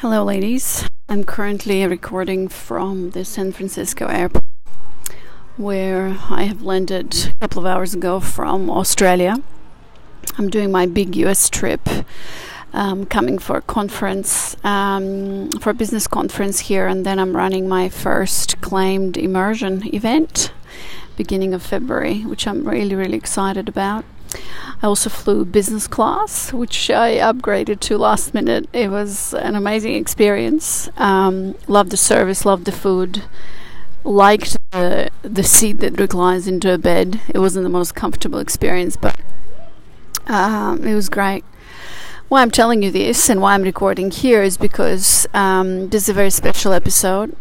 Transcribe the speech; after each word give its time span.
Hello, 0.00 0.22
ladies. 0.22 0.88
I'm 1.08 1.24
currently 1.24 1.84
recording 1.84 2.46
from 2.46 3.10
the 3.10 3.24
San 3.24 3.50
Francisco 3.50 4.06
airport 4.06 4.44
where 5.56 6.16
I 6.30 6.44
have 6.44 6.62
landed 6.62 7.32
a 7.32 7.34
couple 7.40 7.58
of 7.58 7.66
hours 7.66 7.94
ago 7.94 8.20
from 8.20 8.70
Australia. 8.70 9.42
I'm 10.38 10.50
doing 10.50 10.70
my 10.70 10.86
big 10.86 11.16
US 11.16 11.50
trip, 11.50 11.80
um, 12.72 13.06
coming 13.06 13.38
for 13.38 13.56
a 13.56 13.60
conference, 13.60 14.54
um, 14.62 15.50
for 15.60 15.70
a 15.70 15.74
business 15.74 16.06
conference 16.06 16.60
here, 16.60 16.86
and 16.86 17.04
then 17.04 17.18
I'm 17.18 17.36
running 17.36 17.68
my 17.68 17.88
first 17.88 18.60
claimed 18.60 19.16
immersion 19.16 19.92
event 19.92 20.52
beginning 21.16 21.52
of 21.52 21.60
February, 21.60 22.20
which 22.20 22.46
I'm 22.46 22.62
really, 22.68 22.94
really 22.94 23.16
excited 23.18 23.68
about. 23.68 24.04
I 24.82 24.86
also 24.86 25.10
flew 25.10 25.44
business 25.44 25.86
class, 25.86 26.52
which 26.52 26.90
I 26.90 27.16
upgraded 27.16 27.80
to 27.80 27.98
last 27.98 28.34
minute. 28.34 28.68
It 28.72 28.90
was 28.90 29.34
an 29.34 29.56
amazing 29.56 29.94
experience. 29.94 30.88
Um, 30.96 31.56
loved 31.66 31.90
the 31.90 31.96
service, 31.96 32.44
loved 32.44 32.64
the 32.64 32.72
food, 32.72 33.24
liked 34.04 34.56
the, 34.70 35.10
the 35.22 35.42
seat 35.42 35.80
that 35.80 35.98
reclines 35.98 36.46
into 36.46 36.72
a 36.72 36.78
bed. 36.78 37.20
It 37.28 37.38
wasn't 37.38 37.64
the 37.64 37.70
most 37.70 37.94
comfortable 37.94 38.38
experience, 38.38 38.96
but 38.96 39.18
um, 40.26 40.86
it 40.86 40.94
was 40.94 41.08
great. 41.08 41.44
Why 42.28 42.42
I'm 42.42 42.50
telling 42.50 42.82
you 42.82 42.90
this 42.90 43.30
and 43.30 43.40
why 43.40 43.54
I'm 43.54 43.62
recording 43.62 44.10
here 44.10 44.42
is 44.42 44.58
because 44.58 45.26
um, 45.32 45.88
this 45.88 46.04
is 46.04 46.08
a 46.10 46.12
very 46.12 46.30
special 46.30 46.72
episode 46.72 47.34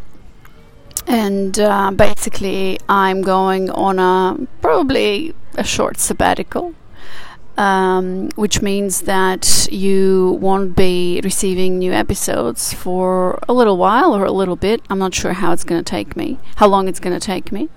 and 1.08 1.58
uh, 1.58 1.90
basically 1.92 2.78
i'm 2.90 3.22
going 3.22 3.70
on 3.72 3.98
a 3.98 4.48
probably 4.62 5.34
a 5.56 5.64
short 5.64 5.98
sabbatical 5.98 6.76
um, 7.58 8.30
which 8.36 8.62
means 8.62 9.02
that 9.02 9.68
you 9.72 10.38
won't 10.40 10.76
be 10.76 11.20
receiving 11.24 11.80
new 11.80 11.92
episodes 11.92 12.74
for 12.74 13.40
a 13.50 13.54
little 13.54 13.78
while 13.78 14.16
or 14.16 14.26
a 14.26 14.32
little 14.32 14.56
bit. 14.56 14.82
I'm 14.90 15.00
not 15.00 15.16
sure 15.16 15.34
how 15.34 15.52
it's 15.52 15.64
going 15.64 15.84
to 15.84 15.90
take 15.90 16.16
me, 16.16 16.38
how 16.58 16.68
long 16.68 16.88
it's 16.88 17.00
going 17.00 17.20
to 17.20 17.26
take 17.26 17.52
me. 17.52 17.70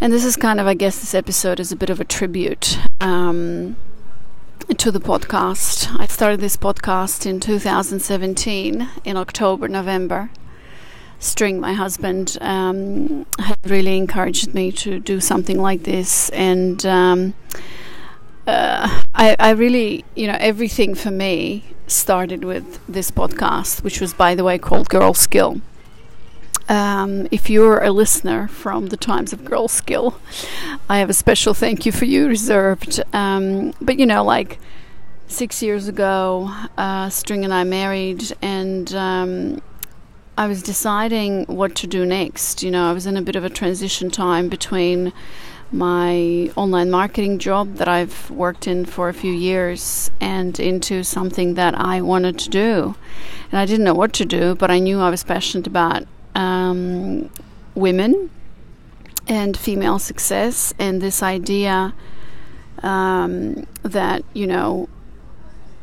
And 0.00 0.12
this 0.12 0.24
is 0.24 0.36
kind 0.36 0.60
of, 0.60 0.66
I 0.68 0.74
guess, 0.74 1.00
this 1.00 1.14
episode 1.14 1.58
is 1.58 1.72
a 1.72 1.76
bit 1.76 1.90
of 1.90 2.00
a 2.00 2.04
tribute 2.04 2.78
um, 3.00 3.76
to 4.76 4.92
the 4.92 5.00
podcast. 5.00 5.98
I 5.98 6.06
started 6.06 6.38
this 6.38 6.56
podcast 6.56 7.26
in 7.26 7.40
2017 7.40 8.88
in 9.04 9.16
October, 9.16 9.66
November. 9.66 10.30
String, 11.18 11.58
my 11.58 11.72
husband, 11.72 12.38
um, 12.40 13.26
had 13.40 13.58
really 13.64 13.96
encouraged 13.96 14.54
me 14.54 14.70
to 14.70 15.00
do 15.00 15.18
something 15.18 15.60
like 15.60 15.82
this, 15.82 16.28
and 16.28 16.86
um, 16.86 17.34
uh, 18.48 19.04
I, 19.14 19.36
I 19.38 19.50
really, 19.50 20.04
you 20.14 20.26
know, 20.26 20.36
everything 20.40 20.94
for 20.94 21.10
me 21.10 21.64
started 21.86 22.44
with 22.44 22.80
this 22.88 23.10
podcast, 23.10 23.82
which 23.82 24.00
was, 24.00 24.14
by 24.14 24.34
the 24.34 24.42
way, 24.42 24.58
called 24.58 24.88
Girl 24.88 25.14
Skill. 25.14 25.60
Um, 26.68 27.28
if 27.30 27.48
you're 27.48 27.82
a 27.82 27.90
listener 27.90 28.48
from 28.48 28.86
the 28.86 28.96
times 28.96 29.32
of 29.32 29.44
Girl 29.44 29.68
Skill, 29.68 30.20
I 30.88 30.98
have 30.98 31.10
a 31.10 31.14
special 31.14 31.54
thank 31.54 31.86
you 31.86 31.92
for 31.92 32.04
you 32.06 32.26
reserved. 32.26 33.02
Um, 33.12 33.74
but 33.80 33.98
you 33.98 34.06
know, 34.06 34.24
like 34.24 34.58
six 35.26 35.62
years 35.62 35.88
ago, 35.88 36.50
uh, 36.76 37.10
String 37.10 37.44
and 37.44 37.52
I 37.52 37.64
married, 37.64 38.32
and 38.42 38.94
um, 38.94 39.62
I 40.36 40.46
was 40.46 40.62
deciding 40.62 41.44
what 41.46 41.74
to 41.76 41.86
do 41.86 42.06
next. 42.06 42.62
You 42.62 42.70
know, 42.70 42.88
I 42.88 42.92
was 42.92 43.06
in 43.06 43.16
a 43.16 43.22
bit 43.22 43.36
of 43.36 43.44
a 43.44 43.50
transition 43.50 44.10
time 44.10 44.48
between 44.48 45.12
my 45.70 46.50
online 46.56 46.90
marketing 46.90 47.38
job 47.38 47.74
that 47.74 47.88
I've 47.88 48.30
worked 48.30 48.66
in 48.66 48.86
for 48.86 49.08
a 49.08 49.14
few 49.14 49.32
years 49.32 50.10
and 50.20 50.58
into 50.58 51.02
something 51.02 51.54
that 51.54 51.74
I 51.74 52.00
wanted 52.00 52.38
to 52.40 52.48
do. 52.48 52.94
And 53.50 53.60
I 53.60 53.66
didn't 53.66 53.84
know 53.84 53.94
what 53.94 54.12
to 54.14 54.24
do, 54.24 54.54
but 54.54 54.70
I 54.70 54.78
knew 54.78 55.00
I 55.00 55.10
was 55.10 55.24
passionate 55.24 55.66
about 55.66 56.04
um, 56.34 57.30
women 57.74 58.30
and 59.26 59.56
female 59.56 59.98
success 59.98 60.72
and 60.78 61.02
this 61.02 61.22
idea 61.22 61.92
um, 62.82 63.66
that, 63.82 64.24
you 64.32 64.46
know, 64.46 64.88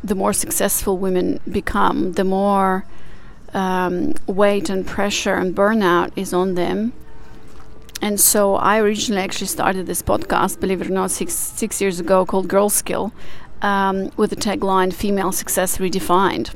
the 0.04 0.16
more 0.16 0.34
successful 0.34 0.98
women 0.98 1.40
become, 1.50 2.14
the 2.14 2.24
more 2.24 2.86
um, 3.54 4.14
weight 4.28 4.70
and 4.70 4.86
pressure 4.86 5.36
and 5.36 5.56
burnout 5.56 6.12
is 6.16 6.34
on 6.34 6.56
them. 6.56 6.94
And 8.02 8.20
so 8.20 8.56
I 8.56 8.80
originally 8.80 9.22
actually 9.22 9.48
started 9.48 9.88
this 9.88 10.02
podcast, 10.02 10.60
believe 10.60 10.82
it 10.82 10.88
or 10.88 10.94
not, 10.94 11.12
six 11.12 11.34
six 11.34 11.82
years 11.82 12.00
ago, 12.00 12.26
called 12.26 12.48
Girl 12.48 12.70
Skill, 12.70 13.14
um, 13.62 14.12
with 14.18 14.30
the 14.30 14.36
tagline 14.36 14.94
"Female 14.94 15.32
Success 15.32 15.78
Redefined." 15.78 16.54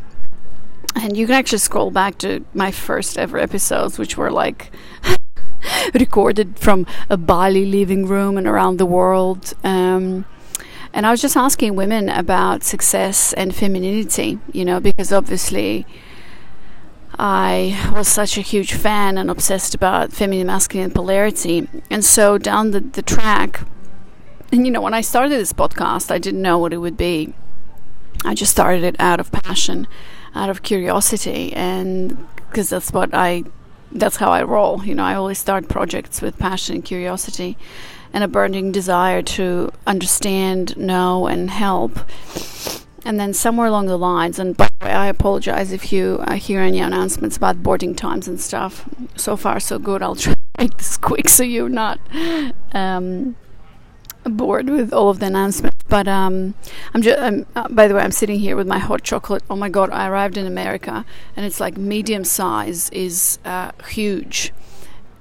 And 0.96 1.16
you 1.16 1.26
can 1.28 1.36
actually 1.36 1.60
scroll 1.60 1.92
back 1.92 2.18
to 2.20 2.44
my 2.54 2.72
first 2.72 3.18
ever 3.18 3.38
episodes, 3.38 3.98
which 3.98 4.18
were 4.18 4.32
like 4.32 4.72
recorded 5.94 6.58
from 6.60 6.86
a 7.10 7.18
Bali 7.18 7.66
living 7.66 8.06
room 8.06 8.38
and 8.38 8.48
around 8.48 8.78
the 8.78 8.86
world. 8.86 9.54
Um, 9.64 10.26
and 10.94 11.06
I 11.06 11.12
was 11.12 11.22
just 11.22 11.38
asking 11.38 11.76
women 11.76 12.10
about 12.10 12.64
success 12.64 13.34
and 13.34 13.56
femininity, 13.56 14.40
you 14.52 14.66
know, 14.66 14.80
because 14.80 15.14
obviously 15.14 15.86
I 17.22 17.92
was 17.94 18.08
such 18.08 18.38
a 18.38 18.42
huge 18.42 18.72
fan 18.72 19.18
and 19.18 19.30
obsessed 19.30 19.76
about 19.76 20.14
feminine 20.14 20.48
masculine 20.48 20.90
polarity. 20.90 21.68
And 21.92 22.06
so 22.06 22.38
down 22.38 22.72
the, 22.72 22.80
the 22.80 23.02
track, 23.02 23.68
and 24.54 24.66
you 24.66 24.72
know, 24.72 24.82
when 24.82 24.94
I 24.94 25.02
started 25.02 25.32
this 25.32 25.52
podcast, 25.52 26.12
I 26.12 26.18
didn't 26.18 26.42
know 26.42 26.58
what 26.58 26.72
it 26.72 26.78
would 26.78 26.96
be. 26.96 27.34
I 28.24 28.36
just 28.36 28.54
started 28.54 28.86
it 28.86 28.96
out 29.00 29.20
of 29.20 29.34
passion, 29.34 29.86
out 30.34 30.50
of 30.50 30.64
curiosity, 30.64 31.52
and 31.54 32.26
because 32.50 32.70
that's 32.70 32.92
what 32.92 33.14
I, 33.14 33.44
that's 33.92 34.16
how 34.16 34.32
I 34.32 34.44
roll. 34.44 34.86
You 34.86 34.96
know, 34.96 35.04
I 35.04 35.16
always 35.16 35.40
start 35.40 35.68
projects 35.68 36.22
with 36.22 36.40
passion 36.40 36.76
and 36.76 36.86
curiosity 36.86 37.58
and 38.14 38.24
a 38.24 38.30
burning 38.30 38.72
desire 38.72 39.22
to 39.22 39.74
understand, 39.86 40.78
know, 40.78 41.28
and 41.28 41.50
help. 41.50 42.00
And 43.10 43.20
then 43.20 43.34
somewhere 43.34 43.66
along 43.66 43.88
the 43.88 43.98
lines, 43.98 44.38
and 44.38 44.56
by 44.56 44.70
the 44.80 44.86
way, 44.86 44.92
I 44.92 45.08
apologize 45.08 45.72
if 45.72 45.92
you 45.92 46.24
uh, 46.28 46.36
hear 46.36 46.62
any 46.62 46.80
announcements 46.80 47.38
about 47.38 47.64
boarding 47.64 47.96
times 47.96 48.28
and 48.28 48.40
stuff. 48.40 48.88
So 49.16 49.36
far, 49.36 49.60
so 49.60 49.80
good. 49.80 50.04
I'll 50.04 50.14
try 50.14 50.34
to 50.34 50.40
make 50.60 50.78
this 50.78 50.96
quick 50.96 51.28
so 51.28 51.42
you're 51.42 51.70
not 51.70 52.00
um, 52.72 53.36
bored 54.26 54.70
with 54.70 54.94
all 54.94 55.10
of 55.10 55.18
the 55.18 55.26
announcements. 55.26 55.84
But 55.88 56.08
um, 56.08 56.54
I'm 56.94 57.02
just, 57.02 57.18
uh, 57.56 57.68
by 57.72 57.88
the 57.88 57.96
way, 57.96 58.02
I'm 58.02 58.12
sitting 58.12 58.38
here 58.38 58.56
with 58.56 58.68
my 58.68 58.78
hot 58.78 59.02
chocolate. 59.02 59.42
Oh 59.50 59.56
my 59.56 59.70
god, 59.70 59.90
I 59.90 60.08
arrived 60.08 60.38
in 60.38 60.46
America 60.46 61.04
and 61.36 61.48
it's 61.48 61.60
like 61.60 61.78
medium 61.78 62.24
size 62.24 62.92
is 62.92 63.40
uh, 63.44 63.72
huge 63.88 64.54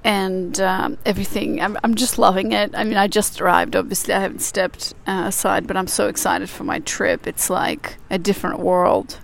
and 0.03 0.59
um, 0.59 0.97
everything. 1.05 1.61
I'm, 1.61 1.77
I'm 1.83 1.95
just 1.95 2.17
loving 2.17 2.51
it. 2.51 2.71
I 2.73 2.83
mean, 2.83 2.97
I 2.97 3.07
just 3.07 3.41
arrived. 3.41 3.75
Obviously, 3.75 4.13
I 4.13 4.19
haven't 4.19 4.41
stepped 4.41 4.93
uh, 5.07 5.25
aside, 5.27 5.67
but 5.67 5.75
I'm 5.75 5.87
so 5.87 6.07
excited 6.07 6.49
for 6.49 6.63
my 6.63 6.79
trip. 6.79 7.27
It's 7.27 7.49
like 7.49 7.97
a 8.09 8.17
different 8.17 8.59
world. 8.59 9.19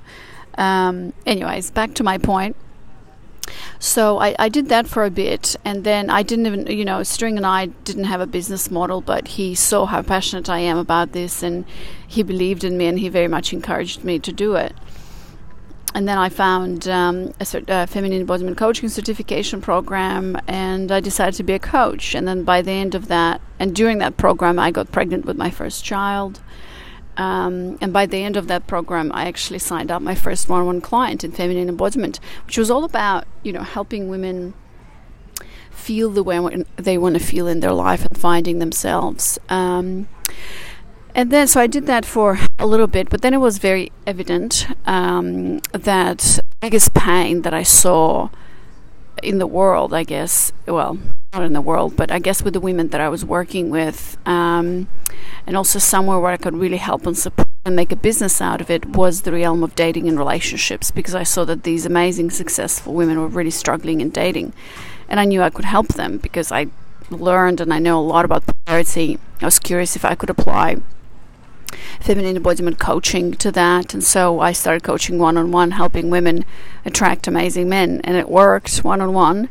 Um, 0.57 1.13
anyways, 1.25 1.71
back 1.71 1.93
to 1.95 2.03
my 2.03 2.17
point. 2.17 2.55
So 3.79 4.19
I, 4.19 4.35
I 4.39 4.49
did 4.49 4.69
that 4.69 4.87
for 4.87 5.05
a 5.05 5.11
bit, 5.11 5.55
and 5.63 5.83
then 5.83 6.09
I 6.09 6.23
didn't 6.23 6.47
even, 6.47 6.67
you 6.67 6.83
know, 6.83 7.03
String 7.03 7.37
and 7.37 7.45
I 7.45 7.67
didn't 7.67 8.05
have 8.05 8.19
a 8.19 8.25
business 8.25 8.71
model, 8.71 9.01
but 9.01 9.27
he 9.29 9.53
saw 9.53 9.85
how 9.85 10.01
passionate 10.01 10.49
I 10.49 10.59
am 10.59 10.77
about 10.77 11.11
this, 11.11 11.43
and 11.43 11.65
he 12.07 12.23
believed 12.23 12.63
in 12.63 12.77
me, 12.77 12.87
and 12.87 12.99
he 12.99 13.09
very 13.09 13.27
much 13.27 13.53
encouraged 13.53 14.03
me 14.03 14.17
to 14.19 14.31
do 14.31 14.55
it 14.55 14.73
and 15.95 16.09
then 16.09 16.17
I 16.17 16.27
found 16.27 16.89
um, 16.89 17.27
a 17.39 17.45
cert- 17.45 17.69
uh, 17.69 17.85
feminine 17.85 18.19
embodiment 18.19 18.57
coaching 18.57 18.89
certification 18.89 19.61
program, 19.61 20.37
and 20.45 20.91
I 20.91 20.99
decided 20.99 21.35
to 21.35 21.43
be 21.43 21.53
a 21.53 21.59
coach. 21.59 22.13
And 22.13 22.27
then 22.27 22.43
by 22.43 22.61
the 22.61 22.71
end 22.71 22.95
of 22.95 23.07
that, 23.07 23.39
and 23.59 23.73
during 23.73 23.99
that 23.99 24.17
program, 24.17 24.59
I 24.59 24.71
got 24.71 24.91
pregnant 24.91 25.23
with 25.23 25.37
my 25.37 25.49
first 25.49 25.85
child. 25.85 26.41
Um, 27.15 27.77
and 27.79 27.93
by 27.93 28.05
the 28.07 28.17
end 28.17 28.35
of 28.35 28.47
that 28.47 28.67
program, 28.67 29.09
I 29.13 29.25
actually 29.25 29.59
signed 29.59 29.89
up 29.89 30.01
my 30.01 30.15
first 30.15 30.49
one-on-one 30.49 30.81
client 30.81 31.23
in 31.23 31.31
feminine 31.31 31.69
embodiment, 31.69 32.19
which 32.45 32.57
was 32.57 32.69
all 32.69 32.83
about 32.83 33.25
you 33.41 33.53
know 33.53 33.63
helping 33.63 34.09
women 34.09 34.53
feel 35.71 36.09
the 36.09 36.23
way 36.23 36.65
they 36.75 36.97
want 36.97 37.15
to 37.17 37.23
feel 37.23 37.47
in 37.47 37.61
their 37.61 37.71
life 37.71 38.05
and 38.05 38.17
finding 38.19 38.59
themselves. 38.59 39.39
Um, 39.47 40.09
and 41.15 41.31
then, 41.31 41.47
so 41.47 41.61
I 41.61 41.67
did 41.67 41.85
that 41.87 42.05
for 42.05 42.37
a 42.59 42.67
little 42.67 42.87
bit, 42.87 43.09
but 43.09 43.21
then 43.21 43.33
it 43.33 43.37
was 43.37 43.57
very 43.57 43.89
evident 44.05 44.67
um, 44.85 45.59
that 45.71 46.39
biggest 46.59 46.93
pain 46.93 47.41
that 47.43 47.53
I 47.53 47.63
saw 47.63 48.29
in 49.23 49.37
the 49.37 49.47
world, 49.47 49.93
I 49.93 50.03
guess, 50.03 50.51
well, 50.67 50.99
not 51.33 51.43
in 51.43 51.53
the 51.53 51.61
world, 51.61 51.95
but 51.95 52.11
I 52.11 52.19
guess 52.19 52.43
with 52.43 52.53
the 52.53 52.59
women 52.59 52.89
that 52.89 52.99
I 52.99 53.07
was 53.07 53.23
working 53.23 53.69
with, 53.69 54.17
um, 54.25 54.89
and 55.47 55.55
also 55.55 55.79
somewhere 55.79 56.19
where 56.19 56.31
I 56.31 56.37
could 56.37 56.53
really 56.53 56.77
help 56.77 57.07
and 57.07 57.17
support 57.17 57.47
and 57.63 57.77
make 57.77 57.93
a 57.93 57.95
business 57.95 58.41
out 58.41 58.59
of 58.59 58.69
it 58.69 58.85
was 58.85 59.21
the 59.21 59.31
realm 59.31 59.63
of 59.63 59.73
dating 59.73 60.09
and 60.09 60.19
relationships 60.19 60.91
because 60.91 61.15
I 61.15 61.23
saw 61.23 61.45
that 61.45 61.63
these 61.63 61.85
amazing, 61.85 62.29
successful 62.29 62.93
women 62.93 63.19
were 63.19 63.27
really 63.27 63.51
struggling 63.51 64.01
in 64.01 64.09
dating. 64.09 64.53
And 65.07 65.19
I 65.19 65.25
knew 65.25 65.41
I 65.41 65.49
could 65.49 65.65
help 65.65 65.87
them 65.87 66.17
because 66.17 66.51
I 66.51 66.67
learned 67.09 67.61
and 67.61 67.73
I 67.73 67.79
know 67.79 67.99
a 67.99 68.01
lot 68.01 68.25
about 68.25 68.43
polarity. 68.65 69.17
I 69.41 69.45
was 69.45 69.59
curious 69.59 69.95
if 69.95 70.03
I 70.03 70.13
could 70.13 70.29
apply 70.29 70.77
feminine 72.05 72.37
embodiment 72.37 72.77
coaching 72.77 73.33
to 73.33 73.51
that. 73.51 73.95
And 73.95 74.03
so 74.03 74.39
I 74.39 74.51
started 74.51 74.83
coaching 74.83 75.17
one 75.17 75.37
on 75.37 75.51
one, 75.51 75.71
helping 75.71 76.11
women 76.11 76.45
attract 76.85 77.27
amazing 77.27 77.67
men. 77.67 77.99
And 78.03 78.15
it 78.15 78.29
worked 78.29 78.77
one 78.83 79.01
on 79.01 79.11
one. 79.13 79.49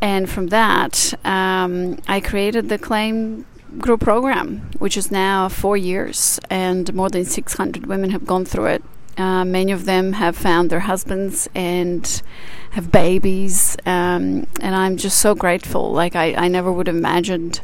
And 0.00 0.30
from 0.30 0.48
that, 0.48 1.12
um, 1.24 1.98
I 2.06 2.20
created 2.20 2.68
the 2.68 2.78
Claim 2.78 3.46
Grow 3.78 3.96
program, 3.96 4.70
which 4.78 4.96
is 4.96 5.10
now 5.10 5.48
four 5.48 5.76
years, 5.76 6.38
and 6.48 6.94
more 6.94 7.10
than 7.10 7.24
600 7.24 7.86
women 7.86 8.10
have 8.10 8.24
gone 8.24 8.44
through 8.44 8.66
it. 8.66 8.84
Uh, 9.18 9.44
many 9.44 9.72
of 9.72 9.86
them 9.86 10.12
have 10.12 10.36
found 10.36 10.70
their 10.70 10.80
husbands 10.80 11.48
and 11.54 12.22
have 12.70 12.92
babies, 12.92 13.76
um, 13.86 14.46
and 14.60 14.74
I'm 14.74 14.96
just 14.96 15.18
so 15.18 15.34
grateful. 15.34 15.90
Like 15.92 16.14
I, 16.14 16.34
I 16.34 16.48
never 16.48 16.70
would 16.70 16.86
have 16.86 16.96
imagined 16.96 17.60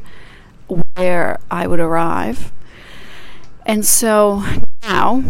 where 0.97 1.39
I 1.51 1.67
would 1.67 1.81
arrive. 1.81 2.53
And 3.65 3.85
so 3.87 4.43
now, 4.83 5.23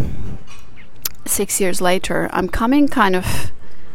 six 1.26 1.60
years 1.60 1.80
later, 1.80 2.28
I'm 2.32 2.48
coming 2.48 2.88
kind 2.88 3.14
of 3.14 3.52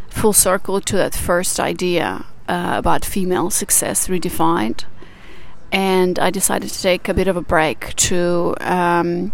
full 0.09 0.33
circle 0.33 0.81
to 0.81 0.95
that 0.97 1.15
first 1.15 1.59
idea 1.59 2.25
uh, 2.47 2.75
about 2.77 3.03
female 3.03 3.49
success 3.49 4.07
redefined. 4.07 4.85
And 5.71 6.17
I 6.17 6.29
decided 6.29 6.69
to 6.69 6.81
take 6.81 7.09
a 7.09 7.13
bit 7.13 7.27
of 7.27 7.35
a 7.35 7.41
break 7.41 7.95
to 7.95 8.55
um, 8.61 9.33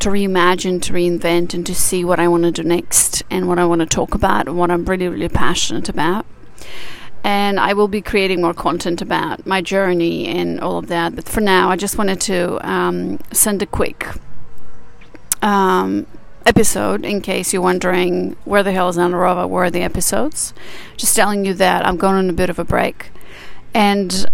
to 0.00 0.08
reimagine, 0.08 0.82
to 0.82 0.92
reinvent, 0.92 1.54
and 1.54 1.64
to 1.66 1.74
see 1.74 2.04
what 2.04 2.18
I 2.18 2.28
want 2.28 2.42
to 2.44 2.50
do 2.50 2.62
next 2.62 3.22
and 3.30 3.48
what 3.48 3.58
I 3.58 3.64
want 3.64 3.80
to 3.80 3.86
talk 3.86 4.14
about 4.14 4.48
and 4.48 4.58
what 4.58 4.70
I'm 4.70 4.84
really, 4.84 5.08
really 5.08 5.28
passionate 5.28 5.88
about. 5.88 6.26
And 7.24 7.60
I 7.60 7.72
will 7.72 7.88
be 7.88 8.02
creating 8.02 8.40
more 8.40 8.54
content 8.54 9.00
about 9.00 9.46
my 9.46 9.62
journey 9.62 10.26
and 10.26 10.60
all 10.60 10.78
of 10.78 10.88
that. 10.88 11.14
But 11.14 11.28
for 11.28 11.40
now, 11.40 11.70
I 11.70 11.76
just 11.76 11.96
wanted 11.96 12.20
to 12.22 12.68
um, 12.68 13.20
send 13.32 13.62
a 13.62 13.66
quick 13.66 14.08
um, 15.42 16.06
episode 16.46 17.04
in 17.04 17.20
case 17.20 17.52
you're 17.52 17.62
wondering 17.62 18.36
where 18.44 18.62
the 18.62 18.72
hell 18.72 18.88
is 18.88 18.98
Anna 18.98 19.16
Rova, 19.16 19.48
where 19.48 19.64
are 19.64 19.70
the 19.70 19.82
episodes. 19.82 20.54
Just 20.96 21.14
telling 21.14 21.44
you 21.44 21.54
that 21.54 21.86
I'm 21.86 21.96
going 21.96 22.16
on 22.16 22.30
a 22.30 22.32
bit 22.32 22.50
of 22.50 22.58
a 22.58 22.64
break. 22.64 23.10
And 23.74 24.26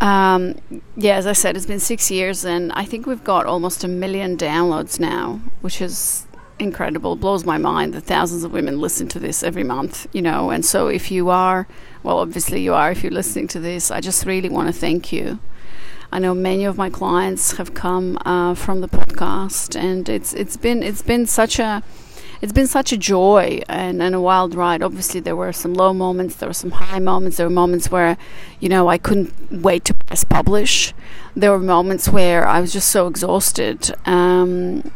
um, 0.00 0.60
yeah, 0.96 1.16
as 1.16 1.26
I 1.26 1.32
said, 1.32 1.56
it's 1.56 1.66
been 1.66 1.80
six 1.80 2.10
years, 2.10 2.44
and 2.44 2.72
I 2.72 2.84
think 2.84 3.06
we've 3.06 3.24
got 3.24 3.46
almost 3.46 3.84
a 3.84 3.88
million 3.88 4.36
downloads 4.36 5.00
now, 5.00 5.40
which 5.60 5.80
is 5.80 6.26
incredible. 6.58 7.14
It 7.14 7.20
Blows 7.20 7.44
my 7.44 7.58
mind 7.58 7.94
that 7.94 8.02
thousands 8.02 8.44
of 8.44 8.52
women 8.52 8.80
listen 8.80 9.08
to 9.08 9.18
this 9.18 9.42
every 9.42 9.64
month, 9.64 10.06
you 10.12 10.20
know. 10.20 10.50
And 10.50 10.64
so, 10.64 10.88
if 10.88 11.10
you 11.10 11.30
are, 11.30 11.66
well, 12.02 12.18
obviously 12.18 12.62
you 12.62 12.74
are, 12.74 12.90
if 12.90 13.02
you're 13.02 13.12
listening 13.12 13.48
to 13.48 13.60
this, 13.60 13.90
I 13.90 14.00
just 14.00 14.26
really 14.26 14.48
want 14.50 14.68
to 14.68 14.78
thank 14.78 15.12
you. 15.12 15.38
I 16.14 16.20
know 16.20 16.32
many 16.32 16.64
of 16.64 16.78
my 16.78 16.90
clients 16.90 17.56
have 17.56 17.74
come 17.74 18.18
uh, 18.24 18.54
from 18.54 18.82
the 18.82 18.88
podcast, 18.88 19.74
and 19.74 20.08
it's 20.08 20.32
it's 20.32 20.56
been 20.56 20.80
it's 20.80 21.02
been 21.02 21.26
such 21.26 21.58
a 21.58 21.82
it's 22.40 22.52
been 22.52 22.68
such 22.68 22.92
a 22.92 22.96
joy 22.96 23.62
and, 23.68 24.00
and 24.00 24.14
a 24.14 24.20
wild 24.20 24.54
ride. 24.54 24.80
Obviously, 24.80 25.18
there 25.18 25.34
were 25.34 25.52
some 25.52 25.74
low 25.74 25.92
moments, 25.92 26.36
there 26.36 26.48
were 26.48 26.52
some 26.52 26.70
high 26.70 27.00
moments. 27.00 27.36
There 27.36 27.48
were 27.48 27.52
moments 27.52 27.90
where, 27.90 28.16
you 28.60 28.68
know, 28.68 28.86
I 28.86 28.96
couldn't 28.96 29.32
wait 29.50 29.84
to 29.86 29.94
press 29.94 30.22
publish. 30.22 30.94
There 31.34 31.50
were 31.50 31.58
moments 31.58 32.08
where 32.08 32.46
I 32.46 32.60
was 32.60 32.72
just 32.72 32.90
so 32.90 33.08
exhausted 33.08 33.92
um, 34.06 34.92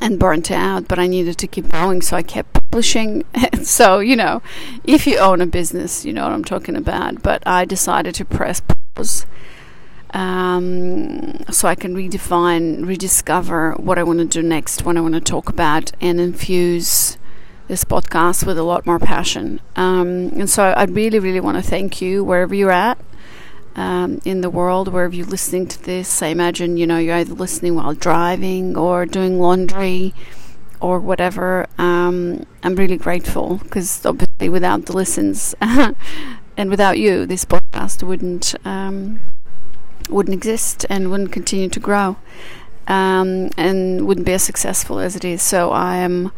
and 0.00 0.18
burnt 0.18 0.50
out, 0.50 0.88
but 0.88 0.98
I 0.98 1.08
needed 1.08 1.36
to 1.36 1.46
keep 1.46 1.68
going, 1.68 2.00
so 2.00 2.16
I 2.16 2.22
kept 2.22 2.54
publishing. 2.54 3.26
so, 3.62 3.98
you 3.98 4.16
know, 4.16 4.40
if 4.82 5.06
you 5.06 5.18
own 5.18 5.42
a 5.42 5.46
business, 5.46 6.06
you 6.06 6.14
know 6.14 6.22
what 6.22 6.32
I'm 6.32 6.44
talking 6.44 6.74
about. 6.74 7.22
But 7.22 7.46
I 7.46 7.66
decided 7.66 8.14
to 8.14 8.24
press 8.24 8.62
pause 8.96 9.26
um, 10.10 11.44
so 11.50 11.68
I 11.68 11.74
can 11.74 11.94
redefine, 11.94 12.86
rediscover 12.86 13.72
what 13.72 13.98
I 13.98 14.02
want 14.02 14.18
to 14.20 14.24
do 14.24 14.42
next, 14.42 14.84
what 14.84 14.96
I 14.96 15.00
want 15.00 15.14
to 15.14 15.20
talk 15.20 15.48
about, 15.48 15.92
and 16.00 16.20
infuse 16.20 17.18
this 17.68 17.84
podcast 17.84 18.46
with 18.46 18.58
a 18.58 18.62
lot 18.62 18.86
more 18.86 18.98
passion. 18.98 19.60
Um, 19.76 20.30
and 20.38 20.48
so 20.48 20.64
I 20.64 20.84
really, 20.84 21.18
really 21.18 21.40
want 21.40 21.62
to 21.62 21.62
thank 21.62 22.00
you 22.00 22.24
wherever 22.24 22.54
you're 22.54 22.70
at. 22.70 22.98
Um, 23.76 24.20
in 24.24 24.40
the 24.40 24.50
world, 24.50 24.88
wherever 24.88 25.14
you're 25.14 25.26
listening 25.26 25.68
to 25.68 25.80
this, 25.80 26.20
I 26.20 26.28
imagine 26.28 26.78
you 26.78 26.86
know 26.86 26.98
you're 26.98 27.14
either 27.14 27.34
listening 27.34 27.76
while 27.76 27.94
driving 27.94 28.76
or 28.76 29.06
doing 29.06 29.38
laundry 29.38 30.14
or 30.80 30.98
whatever. 30.98 31.66
Um, 31.78 32.44
I'm 32.64 32.74
really 32.74 32.96
grateful 32.96 33.58
because 33.58 34.04
obviously, 34.04 34.48
without 34.48 34.86
the 34.86 34.94
listens 34.94 35.54
and 35.60 36.70
without 36.70 36.98
you, 36.98 37.24
this 37.24 37.44
podcast 37.44 38.02
wouldn't 38.02 38.56
um, 38.64 39.20
wouldn't 40.08 40.34
exist 40.34 40.86
and 40.88 41.10
wouldn't 41.10 41.32
continue 41.32 41.68
to 41.68 41.80
grow 41.80 42.16
um, 42.88 43.50
and 43.56 44.06
wouldn't 44.06 44.26
be 44.26 44.32
as 44.32 44.42
successful 44.42 44.98
as 44.98 45.14
it 45.14 45.24
is. 45.24 45.42
So 45.42 45.70
I 45.70 45.96
am 45.96 46.32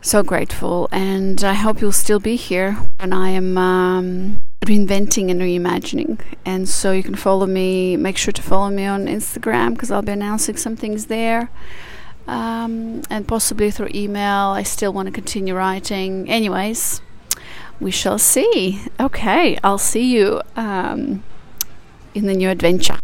so 0.00 0.22
grateful, 0.22 0.88
and 0.90 1.44
I 1.44 1.54
hope 1.54 1.80
you'll 1.80 1.92
still 1.92 2.20
be 2.20 2.36
here 2.36 2.72
when 2.98 3.12
I 3.12 3.30
am 3.30 3.58
um, 3.58 4.42
reinventing 4.64 5.30
and 5.30 5.40
reimagining. 5.40 6.20
And 6.44 6.68
so 6.68 6.92
you 6.92 7.02
can 7.02 7.14
follow 7.14 7.46
me. 7.46 7.96
Make 7.96 8.16
sure 8.16 8.32
to 8.32 8.42
follow 8.42 8.70
me 8.70 8.84
on 8.86 9.06
Instagram 9.06 9.74
because 9.74 9.90
I'll 9.90 10.02
be 10.02 10.12
announcing 10.12 10.56
some 10.56 10.76
things 10.76 11.06
there. 11.06 11.50
Um, 12.26 13.02
and 13.10 13.26
possibly 13.26 13.72
through 13.72 13.90
email. 13.92 14.50
I 14.50 14.62
still 14.62 14.92
want 14.92 15.06
to 15.06 15.12
continue 15.12 15.56
writing. 15.56 16.28
Anyways, 16.30 17.00
we 17.80 17.90
shall 17.90 18.18
see. 18.18 18.82
Okay, 19.00 19.58
I'll 19.64 19.78
see 19.78 20.14
you. 20.14 20.40
Um, 20.54 21.24
in 22.14 22.26
the 22.26 22.34
new 22.34 22.50
adventure. 22.50 22.98